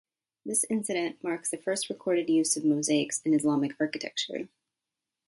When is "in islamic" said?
3.21-3.73